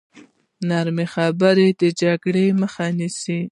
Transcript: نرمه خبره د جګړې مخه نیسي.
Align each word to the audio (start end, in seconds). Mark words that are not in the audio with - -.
نرمه 0.69 1.05
خبره 1.13 1.65
د 1.81 1.81
جګړې 2.01 2.45
مخه 2.61 2.85
نیسي. 2.97 3.39